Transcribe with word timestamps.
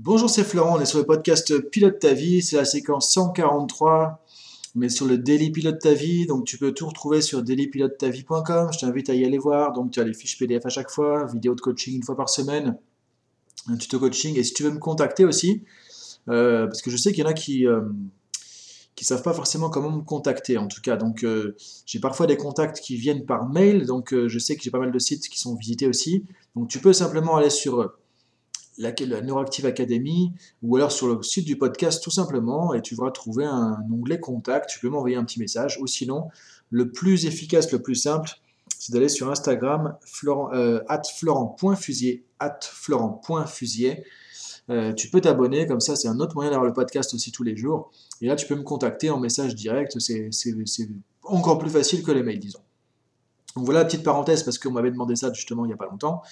Bonjour, 0.00 0.30
c'est 0.30 0.44
Florent, 0.44 0.76
on 0.76 0.80
est 0.80 0.86
sur 0.86 1.00
le 1.00 1.04
podcast 1.04 1.58
Pilote 1.70 1.98
ta 1.98 2.12
vie, 2.12 2.40
c'est 2.40 2.54
la 2.54 2.64
séquence 2.64 3.12
143, 3.12 4.24
on 4.76 4.82
est 4.82 4.90
sur 4.90 5.06
le 5.06 5.18
Daily 5.18 5.50
Pilote 5.50 5.80
ta 5.80 5.92
vie, 5.92 6.24
donc 6.24 6.44
tu 6.44 6.56
peux 6.56 6.70
tout 6.70 6.86
retrouver 6.86 7.20
sur 7.20 7.42
dailypilotetavie.com, 7.42 8.70
je 8.72 8.78
t'invite 8.78 9.10
à 9.10 9.14
y 9.14 9.24
aller 9.24 9.38
voir, 9.38 9.72
donc 9.72 9.90
tu 9.90 9.98
as 9.98 10.04
les 10.04 10.14
fiches 10.14 10.38
PDF 10.38 10.64
à 10.64 10.68
chaque 10.68 10.88
fois, 10.88 11.26
vidéo 11.26 11.56
de 11.56 11.60
coaching 11.60 11.96
une 11.96 12.04
fois 12.04 12.16
par 12.16 12.28
semaine, 12.28 12.78
un 13.66 13.76
tuto 13.76 13.98
coaching, 13.98 14.38
et 14.38 14.44
si 14.44 14.54
tu 14.54 14.62
veux 14.62 14.70
me 14.70 14.78
contacter 14.78 15.24
aussi, 15.24 15.64
euh, 16.28 16.68
parce 16.68 16.80
que 16.80 16.92
je 16.92 16.96
sais 16.96 17.10
qu'il 17.10 17.24
y 17.24 17.26
en 17.26 17.30
a 17.30 17.34
qui... 17.34 17.66
euh, 17.66 17.80
qui 18.94 19.04
savent 19.04 19.22
pas 19.22 19.32
forcément 19.32 19.68
comment 19.70 19.90
me 19.92 20.02
contacter 20.02 20.58
en 20.58 20.66
tout 20.66 20.80
cas. 20.80 20.96
Donc 20.96 21.22
euh, 21.22 21.54
j'ai 21.86 22.00
parfois 22.00 22.26
des 22.26 22.36
contacts 22.36 22.80
qui 22.80 22.96
viennent 22.96 23.26
par 23.26 23.48
mail, 23.48 23.86
donc 23.86 24.12
je 24.12 24.38
sais 24.40 24.56
que 24.56 24.62
j'ai 24.62 24.72
pas 24.72 24.80
mal 24.80 24.90
de 24.90 24.98
sites 24.98 25.28
qui 25.28 25.38
sont 25.38 25.54
visités 25.54 25.86
aussi. 25.86 26.24
Donc 26.56 26.66
tu 26.66 26.80
peux 26.80 26.92
simplement 26.92 27.36
aller 27.36 27.48
sur 27.48 27.92
la, 28.78 29.20
Neuroactive 29.20 29.66
Academy 29.66 30.32
ou 30.62 30.76
alors 30.76 30.92
sur 30.92 31.08
le 31.08 31.22
site 31.22 31.44
du 31.44 31.58
podcast 31.58 32.02
tout 32.02 32.10
simplement 32.10 32.72
et 32.74 32.80
tu 32.80 32.94
vas 32.94 33.10
trouver 33.10 33.44
un 33.44 33.78
onglet 33.92 34.20
contact. 34.20 34.70
Tu 34.70 34.78
peux 34.78 34.88
m'envoyer 34.88 35.16
un 35.16 35.24
petit 35.24 35.40
message 35.40 35.78
ou 35.80 35.86
sinon, 35.86 36.28
le 36.70 36.90
plus 36.90 37.26
efficace, 37.26 37.70
le 37.72 37.82
plus 37.82 37.96
simple, 37.96 38.30
c'est 38.78 38.92
d'aller 38.92 39.08
sur 39.08 39.30
Instagram 39.30 39.96
florent, 40.00 40.52
euh, 40.54 40.80
florent.fusier, 41.16 42.24
at 42.38 42.60
florent.fusier. 42.62 44.04
Euh, 44.70 44.92
tu 44.92 45.08
peux 45.08 45.20
t'abonner, 45.20 45.66
comme 45.66 45.80
ça 45.80 45.96
c'est 45.96 46.08
un 46.08 46.20
autre 46.20 46.34
moyen 46.34 46.50
d'avoir 46.50 46.66
le 46.66 46.74
podcast 46.74 47.14
aussi 47.14 47.32
tous 47.32 47.42
les 47.42 47.56
jours. 47.56 47.90
Et 48.20 48.26
là 48.26 48.36
tu 48.36 48.46
peux 48.46 48.54
me 48.54 48.62
contacter 48.62 49.10
en 49.10 49.18
message 49.18 49.54
direct, 49.54 49.98
c'est 49.98 50.30
encore 51.24 51.58
plus 51.58 51.70
facile 51.70 52.02
que 52.02 52.12
les 52.12 52.22
mails, 52.22 52.38
disons. 52.38 52.60
Donc 53.56 53.64
voilà 53.64 53.84
petite 53.84 54.04
parenthèse 54.04 54.42
parce 54.44 54.58
qu'on 54.58 54.70
m'avait 54.70 54.90
demandé 54.90 55.16
ça 55.16 55.32
justement 55.32 55.64
il 55.64 55.68
n'y 55.68 55.74
a 55.74 55.76
pas 55.76 55.86
longtemps. 55.86 56.22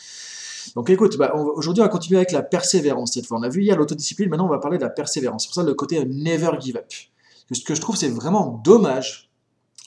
Donc 0.74 0.90
écoute, 0.90 1.16
bah, 1.16 1.34
aujourd'hui 1.34 1.82
on 1.82 1.84
va 1.84 1.90
continuer 1.90 2.18
avec 2.18 2.32
la 2.32 2.42
persévérance 2.42 3.12
cette 3.14 3.26
fois. 3.26 3.38
On 3.38 3.42
a 3.42 3.48
vu 3.48 3.62
hier 3.62 3.76
l'autodiscipline, 3.76 4.28
maintenant 4.28 4.46
on 4.46 4.50
va 4.50 4.58
parler 4.58 4.78
de 4.78 4.82
la 4.82 4.90
persévérance. 4.90 5.44
C'est 5.44 5.48
pour 5.48 5.54
ça 5.54 5.62
le 5.62 5.74
côté 5.74 6.04
never 6.04 6.50
give 6.60 6.76
up. 6.76 6.86
Ce 7.52 7.62
que 7.62 7.74
je 7.74 7.80
trouve 7.80 7.96
c'est 7.96 8.08
vraiment 8.08 8.60
dommage, 8.64 9.30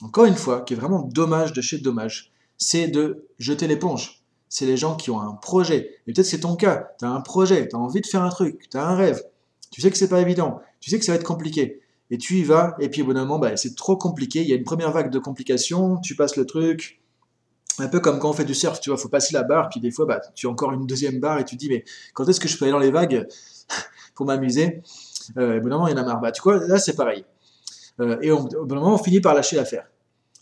encore 0.02 0.24
une 0.24 0.34
fois, 0.34 0.62
qui 0.62 0.74
est 0.74 0.76
vraiment 0.76 1.02
dommage 1.02 1.52
de 1.52 1.60
chez 1.60 1.78
dommage, 1.78 2.32
c'est 2.56 2.88
de 2.88 3.26
jeter 3.38 3.66
l'éponge. 3.66 4.22
C'est 4.48 4.66
les 4.66 4.76
gens 4.76 4.96
qui 4.96 5.10
ont 5.10 5.20
un 5.20 5.34
projet. 5.34 5.96
Et 6.06 6.12
peut-être 6.12 6.26
c'est 6.26 6.40
ton 6.40 6.56
cas, 6.56 6.88
tu 6.98 7.04
as 7.04 7.10
un 7.10 7.20
projet, 7.20 7.68
tu 7.68 7.76
as 7.76 7.78
envie 7.78 8.00
de 8.00 8.06
faire 8.06 8.22
un 8.22 8.30
truc, 8.30 8.68
tu 8.70 8.76
as 8.76 8.86
un 8.86 8.96
rêve, 8.96 9.22
tu 9.70 9.80
sais 9.80 9.90
que 9.90 9.96
c'est 9.96 10.08
pas 10.08 10.20
évident, 10.20 10.60
tu 10.80 10.90
sais 10.90 10.98
que 10.98 11.04
ça 11.04 11.12
va 11.12 11.16
être 11.16 11.24
compliqué. 11.24 11.80
Et 12.10 12.18
tu 12.18 12.38
y 12.38 12.42
vas, 12.42 12.74
et 12.80 12.88
puis 12.88 13.02
au 13.02 13.04
bout 13.04 13.14
d'un 13.14 13.20
moment, 13.20 13.38
bah, 13.38 13.56
c'est 13.56 13.76
trop 13.76 13.96
compliqué, 13.96 14.42
il 14.42 14.48
y 14.48 14.52
a 14.52 14.56
une 14.56 14.64
première 14.64 14.90
vague 14.90 15.10
de 15.10 15.18
complications, 15.20 15.98
tu 15.98 16.16
passes 16.16 16.36
le 16.36 16.44
truc, 16.44 16.99
un 17.80 17.88
peu 17.88 18.00
comme 18.00 18.18
quand 18.18 18.30
on 18.30 18.32
fait 18.32 18.44
du 18.44 18.54
surf, 18.54 18.80
tu 18.80 18.90
vois, 18.90 18.98
faut 18.98 19.08
passer 19.08 19.34
la 19.34 19.42
barre, 19.42 19.68
puis 19.68 19.80
des 19.80 19.90
fois, 19.90 20.06
bah, 20.06 20.20
tu 20.34 20.46
as 20.46 20.50
encore 20.50 20.72
une 20.72 20.86
deuxième 20.86 21.20
barre 21.20 21.38
et 21.38 21.44
tu 21.44 21.56
dis, 21.56 21.68
mais 21.68 21.84
quand 22.14 22.28
est-ce 22.28 22.40
que 22.40 22.48
je 22.48 22.56
peux 22.58 22.64
aller 22.64 22.72
dans 22.72 22.78
les 22.78 22.90
vagues 22.90 23.26
pour 24.14 24.26
m'amuser? 24.26 24.82
Euh, 25.38 25.56
Et 25.56 25.60
bon 25.60 25.68
moment, 25.68 25.88
il 25.88 25.92
y 25.92 25.94
en 25.94 26.02
a 26.02 26.04
marre. 26.04 26.20
Bah, 26.20 26.32
tu 26.32 26.42
vois, 26.42 26.58
là, 26.66 26.78
c'est 26.78 26.96
pareil. 26.96 27.24
Euh, 28.00 28.18
et 28.22 28.30
au 28.30 28.42
bout 28.42 28.74
moment, 28.74 28.94
on 28.94 28.98
finit 28.98 29.20
par 29.20 29.34
lâcher 29.34 29.56
l'affaire. 29.56 29.90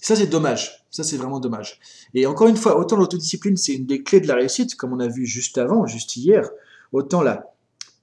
Ça, 0.00 0.14
c'est 0.14 0.27
dommage. 0.27 0.84
Ça, 0.91 1.03
c'est 1.03 1.16
vraiment 1.16 1.41
dommage. 1.41 1.81
Et 2.14 2.27
encore 2.27 2.48
une 2.48 2.56
fois, 2.56 2.78
autant 2.78 2.97
l'autodiscipline, 2.97 3.56
c'est 3.56 3.75
une 3.75 3.86
des 3.86 4.03
clés 4.03 4.20
de 4.20 4.28
la 4.28 4.36
réussite, 4.36 4.77
comme 4.77 4.92
on 4.92 5.00
a 5.00 5.09
vu 5.09 5.27
juste 5.27 5.59
avant, 5.59 5.86
juste 5.86 6.16
hier, 6.16 6.48
autant 6.92 7.22
la 7.22 7.53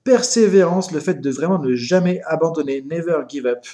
persévérance, 0.03 0.91
le 0.91 0.99
fait 0.99 1.19
de 1.19 1.29
vraiment 1.29 1.57
ne 1.57 1.73
jamais 1.73 2.21
abandonner, 2.25 2.81
never 2.81 3.23
give 3.27 3.47
up, 3.47 3.65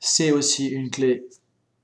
c'est 0.00 0.32
aussi 0.32 0.68
une 0.68 0.90
clé 0.90 1.28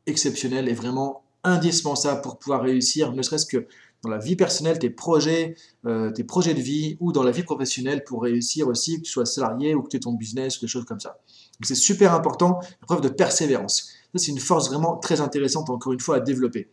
exceptionnelle 0.06 0.68
et 0.68 0.74
vraiment 0.74 1.23
indispensable 1.44 2.22
pour 2.22 2.38
pouvoir 2.38 2.62
réussir, 2.62 3.12
ne 3.12 3.22
serait-ce 3.22 3.46
que 3.46 3.66
dans 4.02 4.10
la 4.10 4.18
vie 4.18 4.36
personnelle, 4.36 4.78
tes 4.78 4.90
projets, 4.90 5.56
euh, 5.86 6.10
tes 6.10 6.24
projets 6.24 6.52
de 6.52 6.60
vie, 6.60 6.96
ou 7.00 7.12
dans 7.12 7.22
la 7.22 7.30
vie 7.30 7.42
professionnelle 7.42 8.04
pour 8.04 8.22
réussir 8.22 8.68
aussi, 8.68 8.98
que 8.98 9.02
tu 9.02 9.10
sois 9.10 9.24
salarié 9.24 9.74
ou 9.74 9.82
que 9.82 9.88
tu 9.88 9.96
aies 9.96 10.00
ton 10.00 10.12
business, 10.12 10.58
ou 10.58 10.60
des 10.60 10.68
choses 10.68 10.84
comme 10.84 11.00
ça. 11.00 11.18
C'est 11.62 11.74
super 11.74 12.12
important, 12.12 12.60
preuve 12.86 13.00
de 13.00 13.08
persévérance. 13.08 13.88
C'est 14.14 14.30
une 14.30 14.38
force 14.38 14.68
vraiment 14.68 14.96
très 14.96 15.20
intéressante, 15.20 15.70
encore 15.70 15.92
une 15.92 16.00
fois, 16.00 16.16
à 16.16 16.20
développer. 16.20 16.68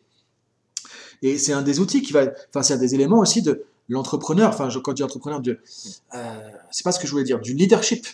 Et 1.22 1.38
c'est 1.38 1.54
un 1.54 1.62
des 1.62 1.80
outils 1.80 2.02
qui 2.02 2.14
va, 2.14 2.26
enfin, 2.50 2.64
c'est 2.64 2.74
un 2.74 2.78
des 2.78 2.96
éléments 2.96 3.20
aussi 3.20 3.42
de 3.42 3.64
l'entrepreneur, 3.90 4.50
enfin, 4.50 4.70
quand 4.84 4.92
je 4.92 4.96
dis 4.96 5.04
entrepreneur, 5.04 5.42
euh, 5.46 6.50
c'est 6.72 6.84
pas 6.84 6.92
ce 6.92 7.00
que 7.00 7.08
je 7.08 7.12
voulais 7.12 7.24
dire, 7.24 7.40
du 7.40 7.54
leadership. 7.54 8.06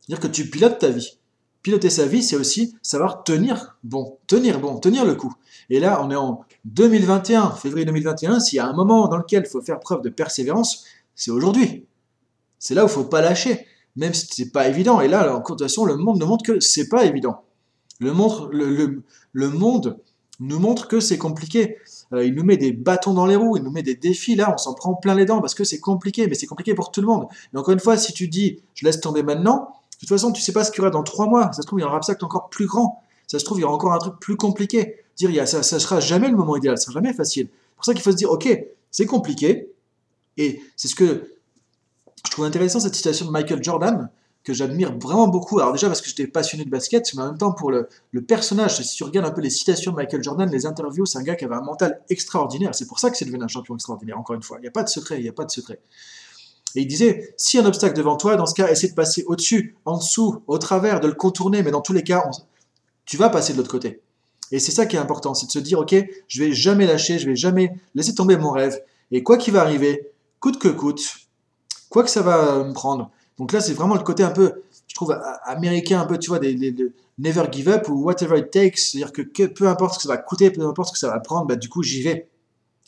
C'est-à-dire 0.00 0.20
que 0.20 0.32
tu 0.32 0.48
pilotes 0.48 0.78
ta 0.78 0.88
vie. 0.88 1.18
Piloter 1.64 1.88
sa 1.88 2.04
vie, 2.04 2.22
c'est 2.22 2.36
aussi 2.36 2.76
savoir 2.82 3.24
tenir 3.24 3.78
bon, 3.84 4.18
tenir 4.26 4.60
bon, 4.60 4.78
tenir 4.78 5.06
le 5.06 5.14
coup. 5.14 5.32
Et 5.70 5.80
là, 5.80 6.04
on 6.04 6.10
est 6.10 6.14
en 6.14 6.42
2021, 6.66 7.52
février 7.52 7.86
2021. 7.86 8.38
S'il 8.38 8.58
y 8.58 8.60
a 8.60 8.66
un 8.66 8.74
moment 8.74 9.08
dans 9.08 9.16
lequel 9.16 9.44
il 9.46 9.50
faut 9.50 9.62
faire 9.62 9.80
preuve 9.80 10.02
de 10.02 10.10
persévérance, 10.10 10.84
c'est 11.14 11.30
aujourd'hui. 11.30 11.86
C'est 12.58 12.74
là 12.74 12.84
où 12.84 12.88
il 12.88 12.92
faut 12.92 13.04
pas 13.04 13.22
lâcher, 13.22 13.66
même 13.96 14.12
si 14.12 14.26
ce 14.26 14.42
n'est 14.42 14.50
pas 14.50 14.68
évident. 14.68 15.00
Et 15.00 15.08
là, 15.08 15.34
en 15.34 15.56
façon, 15.56 15.86
le 15.86 15.96
monde 15.96 16.20
nous 16.20 16.26
montre 16.26 16.44
que 16.44 16.60
c'est 16.60 16.90
pas 16.90 17.06
évident. 17.06 17.44
Le, 17.98 18.12
monde 18.12 19.98
nous 20.40 20.58
montre 20.58 20.86
que 20.86 21.00
c'est 21.00 21.16
compliqué. 21.16 21.78
Euh, 22.12 22.26
il 22.26 22.34
nous 22.34 22.44
met 22.44 22.58
des 22.58 22.72
bâtons 22.72 23.14
dans 23.14 23.24
les 23.24 23.36
roues, 23.36 23.56
il 23.56 23.62
nous 23.62 23.70
met 23.70 23.82
des 23.82 23.94
défis. 23.94 24.34
Là, 24.34 24.52
on 24.52 24.58
s'en 24.58 24.74
prend 24.74 24.92
plein 24.96 25.14
les 25.14 25.24
dents 25.24 25.40
parce 25.40 25.54
que 25.54 25.64
c'est 25.64 25.80
compliqué, 25.80 26.26
mais 26.26 26.34
c'est 26.34 26.46
compliqué 26.46 26.74
pour 26.74 26.90
tout 26.90 27.00
le 27.00 27.06
monde. 27.06 27.26
Et 27.54 27.56
encore 27.56 27.72
une 27.72 27.80
fois, 27.80 27.96
si 27.96 28.12
tu 28.12 28.28
dis 28.28 28.60
je 28.74 28.84
laisse 28.84 29.00
tomber 29.00 29.22
maintenant, 29.22 29.70
toute 30.06 30.16
façon, 30.16 30.32
tu 30.32 30.42
sais 30.42 30.52
pas 30.52 30.64
ce 30.64 30.70
qu'il 30.70 30.78
y 30.78 30.80
aura 30.82 30.90
dans 30.90 31.02
trois 31.02 31.26
mois. 31.26 31.52
Ça 31.52 31.62
se 31.62 31.66
trouve, 31.66 31.80
il 31.80 31.82
y 31.82 31.84
aura 31.84 31.94
un 31.94 31.98
obstacle 31.98 32.24
encore 32.24 32.48
plus 32.48 32.66
grand. 32.66 33.02
Ça 33.26 33.38
se 33.38 33.44
trouve, 33.44 33.58
il 33.58 33.62
y 33.62 33.64
aura 33.64 33.74
encore 33.74 33.92
un 33.92 33.98
truc 33.98 34.14
plus 34.20 34.36
compliqué. 34.36 34.96
Dire, 35.16 35.30
il 35.30 35.42
y 35.42 35.46
ça 35.46 35.58
ne 35.58 35.62
sera 35.62 36.00
jamais 36.00 36.28
le 36.28 36.36
moment 36.36 36.56
idéal, 36.56 36.76
ça 36.78 36.84
sera 36.84 36.94
jamais 36.94 37.12
facile. 37.12 37.48
C'est 37.50 37.76
pour 37.76 37.84
ça 37.84 37.94
qu'il 37.94 38.02
faut 38.02 38.12
se 38.12 38.16
dire, 38.16 38.30
ok, 38.30 38.48
c'est 38.90 39.06
compliqué. 39.06 39.70
Et 40.36 40.60
c'est 40.76 40.88
ce 40.88 40.94
que 40.94 41.30
je 42.26 42.30
trouve 42.30 42.44
intéressant, 42.44 42.80
cette 42.80 42.94
citation 42.94 43.26
de 43.26 43.30
Michael 43.30 43.62
Jordan, 43.62 44.10
que 44.42 44.52
j'admire 44.52 44.96
vraiment 44.98 45.28
beaucoup. 45.28 45.58
Alors 45.58 45.72
déjà 45.72 45.88
parce 45.88 46.00
que 46.00 46.08
j'étais 46.08 46.26
passionné 46.26 46.64
de 46.64 46.70
basket, 46.70 47.14
mais 47.14 47.22
en 47.22 47.26
même 47.26 47.38
temps 47.38 47.52
pour 47.52 47.70
le, 47.70 47.88
le, 48.12 48.22
personnage. 48.22 48.82
Si 48.82 48.96
tu 48.96 49.04
regardes 49.04 49.26
un 49.26 49.30
peu 49.30 49.40
les 49.40 49.50
citations 49.50 49.92
de 49.92 49.96
Michael 49.96 50.22
Jordan, 50.22 50.50
les 50.50 50.66
interviews, 50.66 51.06
c'est 51.06 51.18
un 51.18 51.22
gars 51.22 51.34
qui 51.34 51.44
avait 51.44 51.54
un 51.54 51.62
mental 51.62 52.00
extraordinaire. 52.10 52.74
C'est 52.74 52.86
pour 52.86 52.98
ça 52.98 53.10
que 53.10 53.16
c'est 53.16 53.24
devenu 53.24 53.42
un 53.42 53.48
champion 53.48 53.74
extraordinaire, 53.74 54.18
encore 54.18 54.36
une 54.36 54.42
fois. 54.42 54.58
Il 54.58 54.62
n'y 54.62 54.68
a 54.68 54.72
pas 54.72 54.82
de 54.82 54.88
secret, 54.88 55.18
il 55.18 55.22
n'y 55.22 55.28
a 55.28 55.32
pas 55.32 55.44
de 55.44 55.50
secret. 55.50 55.80
Et 56.74 56.82
il 56.82 56.86
disait, 56.86 57.34
si 57.36 57.58
un 57.58 57.66
obstacle 57.66 57.96
devant 57.96 58.16
toi, 58.16 58.36
dans 58.36 58.46
ce 58.46 58.54
cas, 58.54 58.68
essaie 58.68 58.88
de 58.88 58.94
passer 58.94 59.24
au-dessus, 59.26 59.76
en 59.84 59.98
dessous, 59.98 60.42
au 60.46 60.58
travers, 60.58 61.00
de 61.00 61.06
le 61.06 61.14
contourner, 61.14 61.62
mais 61.62 61.70
dans 61.70 61.80
tous 61.80 61.92
les 61.92 62.02
cas, 62.02 62.28
tu 63.04 63.16
vas 63.16 63.28
passer 63.28 63.52
de 63.52 63.58
l'autre 63.58 63.70
côté. 63.70 64.00
Et 64.50 64.58
c'est 64.58 64.72
ça 64.72 64.86
qui 64.86 64.96
est 64.96 64.98
important, 64.98 65.34
c'est 65.34 65.46
de 65.46 65.52
se 65.52 65.58
dire, 65.58 65.78
ok, 65.78 65.94
je 66.26 66.42
vais 66.42 66.52
jamais 66.52 66.86
lâcher, 66.86 67.18
je 67.18 67.26
vais 67.26 67.36
jamais 67.36 67.72
laisser 67.94 68.14
tomber 68.14 68.36
mon 68.36 68.50
rêve. 68.50 68.80
Et 69.12 69.22
quoi 69.22 69.36
qu'il 69.38 69.52
va 69.52 69.60
arriver, 69.60 70.10
coûte 70.40 70.58
que 70.58 70.68
coûte, 70.68 71.00
quoi 71.90 72.02
que 72.02 72.10
ça 72.10 72.22
va 72.22 72.64
me 72.64 72.72
prendre. 72.72 73.10
Donc 73.38 73.52
là, 73.52 73.60
c'est 73.60 73.72
vraiment 73.72 73.94
le 73.94 74.02
côté 74.02 74.22
un 74.22 74.30
peu, 74.30 74.62
je 74.88 74.94
trouve, 74.94 75.16
américain, 75.44 76.00
un 76.00 76.06
peu, 76.06 76.18
tu 76.18 76.28
vois, 76.28 76.40
des, 76.40 76.74
never 77.18 77.44
give 77.52 77.68
up 77.68 77.88
ou 77.88 78.02
whatever 78.02 78.38
it 78.38 78.50
takes. 78.50 78.78
C'est-à-dire 78.78 79.12
que, 79.12 79.46
peu 79.46 79.68
importe 79.68 79.94
ce 79.94 79.98
que 79.98 80.02
ça 80.02 80.08
va 80.08 80.18
coûter, 80.18 80.50
peu 80.50 80.66
importe 80.66 80.88
ce 80.88 80.92
que 80.92 80.98
ça 80.98 81.08
va 81.08 81.20
prendre, 81.20 81.46
bah, 81.46 81.56
du 81.56 81.68
coup, 81.68 81.82
j'y 81.82 82.02
vais. 82.02 82.28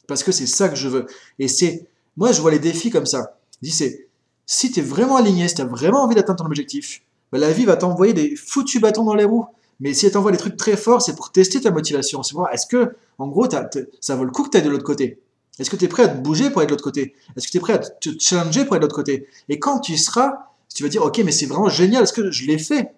Parce 0.09 0.23
que 0.23 0.33
c'est 0.33 0.47
ça 0.47 0.69
que 0.69 0.77
je 0.77 0.89
veux. 0.89 1.07
Et 1.39 1.49
c'est, 1.49 1.87
moi, 2.17 2.33
je 2.33 2.41
vois 2.41 2.51
les 2.51 2.59
défis 2.59 2.91
comme 2.91 3.07
ça 3.07 3.36
c'est 3.63 4.07
si 4.47 4.71
tu 4.71 4.81
es 4.81 4.83
vraiment 4.83 5.17
aligné, 5.17 5.49
si 5.49 5.57
tu 5.57 5.63
as 5.63 5.67
vraiment 5.67 6.03
envie 6.03 6.15
d'atteindre 6.15 6.41
ton 6.41 6.47
objectif, 6.47 7.03
bah, 7.33 7.39
la 7.39 7.53
vie 7.53 7.65
va 7.65 7.77
t'envoyer 7.77 8.13
des 8.13 8.37
foutus 8.37 8.81
bâtons 8.81 9.05
dans 9.05 9.15
les 9.15 9.25
roues. 9.25 9.47
Mais 9.81 9.93
si 9.93 10.07
elle 10.07 10.13
t'envoie 10.13 10.33
des 10.33 10.39
trucs 10.39 10.57
très 10.57 10.77
forts, 10.77 11.03
c'est 11.03 11.15
pour 11.15 11.33
tester 11.33 11.61
ta 11.61 11.71
motivation. 11.71 12.23
C'est 12.23 12.35
voir, 12.35 12.53
est-ce 12.53 12.67
que, 12.67 12.97
en 13.19 13.29
gros, 13.29 13.47
ça 14.01 14.17
vaut 14.17 14.25
le 14.25 14.31
coup 14.31 14.45
que 14.45 14.51
tu 14.51 14.57
ailles 14.57 14.63
de 14.63 14.71
l'autre 14.71 14.85
côté? 14.85 15.21
Est-ce 15.59 15.71
que 15.71 15.77
tu 15.77 15.85
es 15.85 15.89
prêt 15.89 16.05
à 16.05 16.09
te 16.09 16.19
bouger 16.19 16.51
pour 16.51 16.61
aller 16.61 16.67
de 16.67 16.73
l'autre 16.73 16.85
côté? 16.85 17.15
Est-ce 17.37 17.47
que 17.47 17.53
tu 17.53 17.59
es 17.59 17.61
prêt 17.61 17.75
à 17.75 17.79
te 17.79 18.11
challenger 18.19 18.65
pour 18.65 18.75
aller 18.75 18.81
de 18.81 18.85
l'autre 18.85 18.95
côté? 18.95 19.27
Et 19.49 19.59
quand 19.59 19.81
tu 19.81 19.97
seras, 19.97 20.51
tu 20.75 20.83
vas 20.83 20.89
dire, 20.89 21.03
ok, 21.03 21.19
mais 21.25 21.33
c'est 21.33 21.47
vraiment 21.47 21.69
génial, 21.69 22.03
est-ce 22.03 22.13
que 22.13 22.31
je 22.31 22.47
l'ai 22.47 22.59
fait 22.59 22.95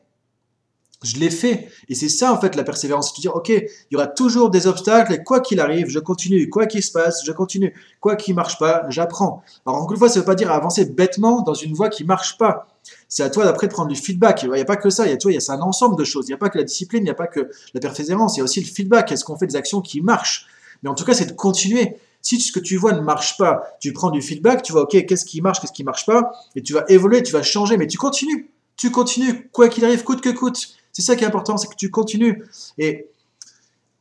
je 1.03 1.16
l'ai 1.16 1.31
fait. 1.31 1.69
Et 1.88 1.94
c'est 1.94 2.09
ça, 2.09 2.32
en 2.32 2.41
fait, 2.41 2.56
la 2.56 2.64
persévérance. 2.64 3.10
C'est 3.10 3.16
de 3.16 3.20
dire, 3.20 3.36
OK, 3.36 3.48
il 3.50 3.69
y 3.91 3.97
aura 3.97 4.06
toujours 4.06 4.50
des 4.50 4.66
obstacles, 4.66 5.12
et 5.12 5.22
quoi 5.22 5.41
qu'il 5.41 5.60
arrive, 5.60 5.88
je 5.88 5.98
continue. 5.98 6.48
Quoi 6.48 6.66
qu'il 6.66 6.82
se 6.82 6.91
passe, 6.91 7.22
je 7.25 7.32
continue. 7.32 7.75
Quoi 8.00 8.16
qu'il 8.16 8.34
marche 8.34 8.59
pas, 8.59 8.84
j'apprends. 8.88 9.42
Alors, 9.66 9.81
encore 9.81 9.92
une 9.92 9.98
fois, 9.98 10.08
ça 10.08 10.20
veut 10.20 10.26
pas 10.26 10.34
dire 10.34 10.50
avancer 10.50 10.84
bêtement 10.87 11.42
dans 11.42 11.54
une 11.54 11.72
voie 11.75 11.88
qui 11.88 12.04
marche 12.04 12.37
pas. 12.38 12.66
C'est 13.08 13.22
à 13.22 13.31
toi 13.31 13.44
d'après 13.44 13.69
de 13.69 13.72
prendre 13.72 13.88
du 13.88 13.96
feedback. 13.96 14.43
Il 14.43 14.50
n'y 14.50 14.61
a 14.61 14.64
pas 14.64 14.76
que 14.76 14.90
ça. 14.90 15.06
Il 15.06 15.11
y 15.11 15.12
a, 15.12 15.17
toi, 15.17 15.31
il 15.31 15.40
y 15.40 15.50
a 15.50 15.52
un 15.52 15.61
ensemble 15.61 15.96
de 15.96 16.05
choses. 16.05 16.26
Il 16.26 16.31
n'y 16.31 16.34
a 16.34 16.38
pas 16.38 16.49
que 16.49 16.58
la 16.58 16.64
discipline, 16.64 17.02
il 17.02 17.05
n'y 17.05 17.11
a 17.11 17.14
pas 17.14 17.26
que 17.26 17.50
la 17.75 17.81
persévérance. 17.81 18.37
Il 18.37 18.38
y 18.38 18.40
a 18.40 18.44
aussi 18.44 18.61
le 18.61 18.67
feedback. 18.67 19.12
Est-ce 19.12 19.25
qu'on 19.25 19.37
fait 19.37 19.46
des 19.46 19.56
actions 19.56 19.81
qui 19.81 20.00
marchent? 20.00 20.46
Mais 20.82 20.88
en 20.88 20.94
tout 20.94 21.05
cas, 21.05 21.14
c'est 21.14 21.26
de 21.26 21.32
continuer. 21.32 21.96
Si 22.22 22.40
ce 22.40 22.50
que 22.50 22.61
tu 22.61 22.76
vois 22.76 22.93
ne 22.93 23.00
marche 23.00 23.37
pas, 23.37 23.62
tu 23.81 23.93
prends 23.93 24.11
du 24.11 24.20
feedback, 24.20 24.62
tu 24.62 24.72
vois, 24.72 24.82
OK, 24.82 25.06
qu'est-ce 25.06 25.25
qui 25.25 25.40
marche, 25.40 25.61
qu'est-ce 25.61 25.72
qui 25.72 25.84
marche 25.84 26.05
pas, 26.05 26.32
et 26.56 26.62
tu 26.62 26.72
vas 26.72 26.84
évoluer, 26.88 27.22
tu 27.22 27.32
vas 27.32 27.43
changer, 27.43 27.76
mais 27.76 27.87
tu 27.87 27.96
continues. 27.96 28.50
Tu 28.76 28.90
continues, 28.90 29.49
quoi 29.52 29.69
qu'il 29.69 29.84
arrive, 29.84 30.05
coûte 30.05 30.20
que 30.20 30.28
coûte. 30.28 30.77
C'est 30.98 31.04
ça 31.04 31.14
qui 31.14 31.22
est 31.22 31.28
important, 31.28 31.56
c'est 31.56 31.68
que 31.68 31.76
tu 31.76 31.92
continues. 31.92 32.42
Et 32.76 33.06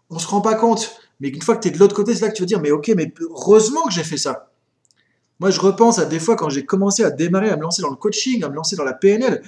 on 0.09 0.15
ne 0.15 0.19
se 0.19 0.25
rend 0.25 0.41
pas 0.41 0.55
compte, 0.55 0.99
mais 1.19 1.27
une 1.27 1.43
fois 1.43 1.55
que 1.55 1.61
tu 1.61 1.67
es 1.67 1.71
de 1.71 1.77
l'autre 1.77 1.95
côté, 1.95 2.15
c'est 2.15 2.21
là 2.25 2.31
que 2.31 2.35
tu 2.35 2.41
vas 2.41 2.47
dire, 2.47 2.59
mais 2.59 2.71
ok, 2.71 2.91
mais 2.97 3.13
heureusement 3.19 3.83
que 3.83 3.93
j'ai 3.93 4.03
fait 4.03 4.17
ça. 4.17 4.49
Moi, 5.39 5.51
je 5.51 5.59
repense 5.59 5.99
à 5.99 6.05
des 6.05 6.17
fois 6.17 6.35
quand 6.35 6.49
j'ai 6.49 6.65
commencé 6.65 7.03
à 7.03 7.11
démarrer, 7.11 7.51
à 7.51 7.55
me 7.55 7.61
lancer 7.61 7.83
dans 7.83 7.91
le 7.91 7.97
coaching, 7.97 8.43
à 8.43 8.49
me 8.49 8.55
lancer 8.55 8.75
dans 8.75 8.83
la 8.83 8.93
PNL, 8.93 9.43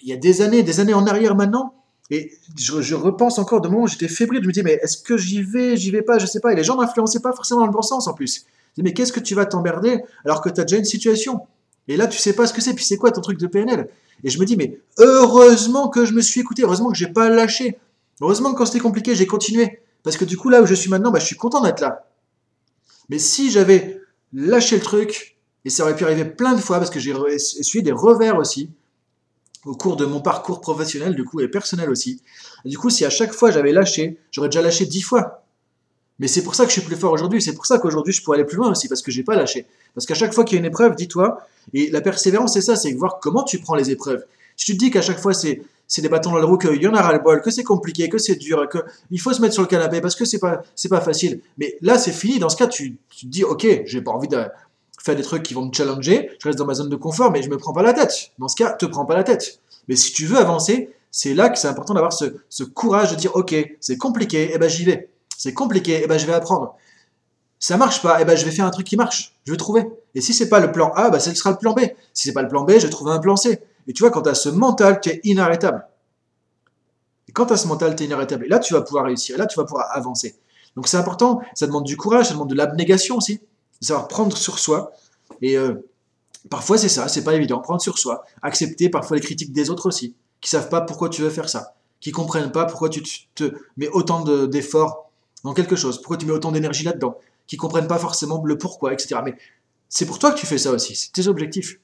il 0.00 0.08
y 0.08 0.14
a 0.14 0.16
des 0.16 0.40
années, 0.40 0.62
des 0.62 0.80
années 0.80 0.94
en 0.94 1.06
arrière 1.06 1.34
maintenant, 1.34 1.74
et 2.10 2.32
je, 2.56 2.94
repense 2.94 3.38
encore 3.38 3.60
de 3.60 3.68
moments 3.68 3.82
où 3.82 3.86
j'étais 3.86 4.08
fébrile, 4.08 4.40
je 4.40 4.46
me 4.46 4.52
dis, 4.52 4.62
mais 4.62 4.80
est-ce 4.82 4.96
que 4.96 5.18
j'y 5.18 5.42
vais, 5.42 5.76
j'y 5.76 5.90
vais 5.90 6.00
pas, 6.00 6.18
je 6.18 6.24
sais 6.24 6.40
pas, 6.40 6.54
et 6.54 6.56
les 6.56 6.64
gens 6.64 6.80
n'influençaient 6.80 7.20
pas 7.20 7.34
forcément 7.34 7.60
dans 7.60 7.66
le 7.66 7.72
bon 7.72 7.82
sens 7.82 8.06
en 8.06 8.14
plus. 8.14 8.46
Je 8.70 8.76
dis, 8.76 8.82
mais 8.82 8.94
qu'est-ce 8.94 9.12
que 9.12 9.20
tu 9.20 9.34
vas 9.34 9.44
t'emmerder 9.44 10.02
alors 10.24 10.40
que 10.40 10.48
tu 10.48 10.58
as 10.58 10.64
déjà 10.64 10.78
une 10.78 10.86
situation? 10.86 11.40
Et 11.88 11.96
là, 11.96 12.06
tu 12.06 12.18
sais 12.18 12.32
pas 12.32 12.46
ce 12.46 12.52
que 12.52 12.60
c'est, 12.60 12.74
puis 12.74 12.84
c'est 12.84 12.96
quoi 12.96 13.10
ton 13.10 13.20
truc 13.20 13.38
de 13.38 13.46
PNL 13.46 13.88
Et 14.22 14.30
je 14.30 14.38
me 14.38 14.44
dis, 14.44 14.56
mais 14.56 14.80
heureusement 14.98 15.88
que 15.88 16.04
je 16.04 16.12
me 16.12 16.20
suis 16.20 16.40
écouté, 16.40 16.62
heureusement 16.62 16.90
que 16.90 16.96
j'ai 16.96 17.08
pas 17.08 17.28
lâché. 17.28 17.78
Heureusement 18.20 18.52
que 18.52 18.58
quand 18.58 18.66
c'était 18.66 18.80
compliqué, 18.80 19.14
j'ai 19.14 19.26
continué. 19.26 19.80
Parce 20.02 20.16
que 20.16 20.24
du 20.24 20.36
coup, 20.36 20.48
là 20.48 20.62
où 20.62 20.66
je 20.66 20.74
suis 20.74 20.90
maintenant, 20.90 21.10
bah, 21.10 21.18
je 21.18 21.26
suis 21.26 21.36
content 21.36 21.62
d'être 21.62 21.80
là. 21.80 22.06
Mais 23.08 23.18
si 23.18 23.50
j'avais 23.50 24.00
lâché 24.32 24.76
le 24.76 24.82
truc, 24.82 25.36
et 25.64 25.70
ça 25.70 25.82
aurait 25.82 25.96
pu 25.96 26.04
arriver 26.04 26.24
plein 26.24 26.54
de 26.54 26.60
fois, 26.60 26.78
parce 26.78 26.90
que 26.90 27.00
j'ai 27.00 27.14
essuyé 27.34 27.82
des 27.82 27.92
revers 27.92 28.36
aussi, 28.36 28.70
au 29.64 29.74
cours 29.74 29.96
de 29.96 30.04
mon 30.04 30.20
parcours 30.20 30.60
professionnel, 30.60 31.14
du 31.14 31.24
coup, 31.24 31.40
et 31.40 31.48
personnel 31.48 31.90
aussi. 31.90 32.20
du 32.64 32.76
coup, 32.76 32.90
si 32.90 33.04
à 33.04 33.10
chaque 33.10 33.32
fois 33.32 33.50
j'avais 33.50 33.72
lâché, 33.72 34.18
j'aurais 34.30 34.48
déjà 34.48 34.62
lâché 34.62 34.84
dix 34.86 35.00
fois. 35.00 35.43
Mais 36.18 36.28
c'est 36.28 36.42
pour 36.42 36.54
ça 36.54 36.64
que 36.64 36.70
je 36.70 36.80
suis 36.80 36.86
plus 36.86 36.96
fort 36.96 37.12
aujourd'hui. 37.12 37.42
C'est 37.42 37.54
pour 37.54 37.66
ça 37.66 37.78
qu'aujourd'hui, 37.78 38.12
je 38.12 38.22
pourrais 38.22 38.38
aller 38.38 38.46
plus 38.46 38.56
loin 38.56 38.70
aussi, 38.70 38.88
parce 38.88 39.02
que 39.02 39.10
j'ai 39.10 39.24
pas 39.24 39.34
lâché. 39.34 39.66
Parce 39.94 40.06
qu'à 40.06 40.14
chaque 40.14 40.32
fois 40.32 40.44
qu'il 40.44 40.56
y 40.56 40.58
a 40.58 40.60
une 40.60 40.66
épreuve, 40.66 40.94
dis-toi, 40.94 41.38
et 41.72 41.90
la 41.90 42.00
persévérance, 42.00 42.54
c'est 42.54 42.60
ça, 42.60 42.76
c'est 42.76 42.92
voir 42.92 43.18
comment 43.20 43.42
tu 43.42 43.58
prends 43.58 43.74
les 43.74 43.90
épreuves. 43.90 44.24
Si 44.56 44.66
tu 44.66 44.72
te 44.74 44.78
dis 44.78 44.90
qu'à 44.90 45.02
chaque 45.02 45.18
fois, 45.18 45.34
c'est 45.34 45.62
c'est 45.86 46.02
des 46.02 46.08
bâtons 46.08 46.30
dans 46.30 46.38
le 46.38 46.44
roue, 46.44 46.56
qu'il 46.56 46.82
y 46.82 46.88
en 46.88 46.94
a 46.94 47.02
ras 47.02 47.12
le 47.12 47.18
bol, 47.18 47.42
que 47.42 47.50
c'est 47.50 47.62
compliqué, 47.62 48.08
que 48.08 48.18
c'est 48.18 48.36
dur, 48.36 48.68
qu'il 48.68 49.20
faut 49.20 49.32
se 49.32 49.40
mettre 49.40 49.54
sur 49.54 49.62
le 49.62 49.68
canapé 49.68 50.00
parce 50.00 50.16
que 50.16 50.24
c'est 50.24 50.38
pas, 50.38 50.62
c'est 50.74 50.88
pas 50.88 51.00
facile. 51.00 51.40
Mais 51.58 51.76
là, 51.82 51.98
c'est 51.98 52.12
fini. 52.12 52.38
Dans 52.38 52.48
ce 52.48 52.56
cas, 52.56 52.66
tu, 52.66 52.96
te 53.10 53.26
dis, 53.26 53.44
ok, 53.44 53.66
j'ai 53.84 54.00
pas 54.00 54.12
envie 54.12 54.28
de 54.28 54.44
faire 55.00 55.14
des 55.14 55.22
trucs 55.22 55.42
qui 55.42 55.52
vont 55.52 55.66
me 55.66 55.72
challenger, 55.72 56.30
je 56.40 56.48
reste 56.48 56.58
dans 56.58 56.64
ma 56.64 56.74
zone 56.74 56.88
de 56.88 56.96
confort, 56.96 57.30
mais 57.30 57.42
je 57.42 57.50
me 57.50 57.58
prends 57.58 57.74
pas 57.74 57.82
la 57.82 57.92
tête. 57.92 58.30
Dans 58.38 58.48
ce 58.48 58.56
cas, 58.56 58.70
te 58.70 58.86
prends 58.86 59.04
pas 59.04 59.14
la 59.14 59.24
tête. 59.24 59.60
Mais 59.86 59.96
si 59.96 60.12
tu 60.12 60.24
veux 60.24 60.38
avancer, 60.38 60.88
c'est 61.10 61.34
là 61.34 61.50
que 61.50 61.58
c'est 61.58 61.68
important 61.68 61.92
d'avoir 61.92 62.14
ce, 62.14 62.36
ce, 62.48 62.64
courage 62.64 63.10
de 63.10 63.16
dire, 63.16 63.36
ok, 63.36 63.54
c'est 63.80 63.98
compliqué, 63.98 64.44
et 64.44 64.52
eh 64.54 64.58
ben 64.58 64.68
j'y 64.68 64.84
vais. 64.84 65.10
C'est 65.36 65.54
compliqué, 65.54 65.92
et 65.92 66.02
eh 66.04 66.06
ben 66.06 66.18
je 66.18 66.26
vais 66.26 66.34
apprendre. 66.34 66.76
Ça 67.58 67.76
marche 67.76 68.02
pas, 68.02 68.18
et 68.18 68.22
eh 68.22 68.24
ben 68.24 68.36
je 68.36 68.44
vais 68.44 68.50
faire 68.50 68.66
un 68.66 68.70
truc 68.70 68.86
qui 68.86 68.96
marche. 68.96 69.34
Je 69.46 69.52
vais 69.52 69.56
trouver. 69.56 69.86
Et 70.14 70.20
si 70.20 70.34
c'est 70.34 70.48
pas 70.48 70.60
le 70.60 70.70
plan 70.70 70.92
A, 70.94 71.10
ben 71.10 71.18
ce 71.18 71.34
sera 71.34 71.50
le 71.50 71.56
plan 71.56 71.72
B. 71.72 71.80
Si 72.12 72.28
c'est 72.28 72.32
pas 72.32 72.42
le 72.42 72.48
plan 72.48 72.64
B, 72.64 72.72
je 72.72 72.86
vais 72.86 72.90
trouver 72.90 73.12
un 73.12 73.18
plan 73.18 73.36
C. 73.36 73.62
Et 73.86 73.92
tu 73.92 74.02
vois, 74.02 74.10
quand 74.10 74.22
tu 74.22 74.28
as 74.28 74.34
ce 74.34 74.48
mental, 74.48 75.00
tu 75.00 75.10
es 75.10 75.20
inarrêtable. 75.24 75.86
Et 77.28 77.32
quand 77.32 77.46
tu 77.46 77.52
as 77.52 77.56
ce 77.56 77.66
mental, 77.66 77.96
tu 77.96 78.02
es 78.02 78.06
inarrêtable. 78.06 78.44
Et 78.44 78.48
là, 78.48 78.58
tu 78.58 78.74
vas 78.74 78.82
pouvoir 78.82 79.04
réussir. 79.04 79.34
Et 79.34 79.38
là, 79.38 79.46
tu 79.46 79.56
vas 79.56 79.64
pouvoir 79.64 79.88
avancer. 79.92 80.36
Donc 80.76 80.88
c'est 80.88 80.96
important. 80.96 81.40
Ça 81.54 81.66
demande 81.66 81.84
du 81.84 81.96
courage, 81.96 82.26
ça 82.26 82.34
demande 82.34 82.50
de 82.50 82.54
l'abnégation 82.54 83.16
aussi. 83.16 83.38
De 83.80 83.86
savoir 83.86 84.08
prendre 84.08 84.36
sur 84.36 84.58
soi. 84.58 84.92
Et 85.42 85.56
euh, 85.56 85.74
parfois, 86.50 86.78
c'est 86.78 86.88
ça, 86.88 87.08
c'est 87.08 87.24
pas 87.24 87.34
évident. 87.34 87.60
Prendre 87.60 87.80
sur 87.80 87.98
soi. 87.98 88.24
Accepter 88.42 88.88
parfois 88.88 89.16
les 89.16 89.22
critiques 89.22 89.52
des 89.52 89.70
autres 89.70 89.86
aussi. 89.86 90.14
Qui 90.40 90.50
savent 90.50 90.68
pas 90.68 90.80
pourquoi 90.80 91.08
tu 91.08 91.22
veux 91.22 91.30
faire 91.30 91.48
ça. 91.48 91.74
Qui 92.00 92.12
comprennent 92.12 92.52
pas 92.52 92.66
pourquoi 92.66 92.88
tu 92.88 93.02
te 93.34 93.54
mets 93.76 93.88
autant 93.88 94.22
d'efforts 94.46 95.03
dans 95.44 95.54
quelque 95.54 95.76
chose. 95.76 95.98
Pourquoi 95.98 96.16
tu 96.16 96.26
mets 96.26 96.32
autant 96.32 96.50
d'énergie 96.50 96.84
là-dedans. 96.84 97.18
Qui 97.46 97.56
comprennent 97.56 97.86
pas 97.86 97.98
forcément 97.98 98.42
le 98.44 98.58
pourquoi, 98.58 98.92
etc. 98.92 99.20
Mais 99.24 99.34
c'est 99.88 100.06
pour 100.06 100.18
toi 100.18 100.32
que 100.32 100.38
tu 100.38 100.46
fais 100.46 100.58
ça 100.58 100.72
aussi. 100.72 100.96
C'est 100.96 101.12
tes 101.12 101.28
objectifs 101.28 101.78